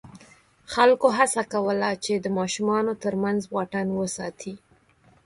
[0.73, 4.53] خلکو هڅه کوله چې د ماشومانو تر منځ واټن وساتي.